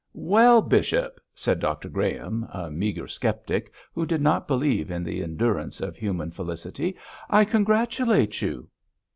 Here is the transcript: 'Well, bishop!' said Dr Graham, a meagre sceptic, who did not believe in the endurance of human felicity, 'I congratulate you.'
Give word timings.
'Well, 0.15 0.63
bishop!' 0.63 1.21
said 1.35 1.59
Dr 1.59 1.87
Graham, 1.87 2.47
a 2.51 2.71
meagre 2.71 3.07
sceptic, 3.07 3.71
who 3.93 4.07
did 4.07 4.19
not 4.19 4.47
believe 4.47 4.89
in 4.89 5.03
the 5.03 5.21
endurance 5.21 5.79
of 5.79 5.95
human 5.95 6.31
felicity, 6.31 6.97
'I 7.29 7.45
congratulate 7.45 8.41
you.' 8.41 8.67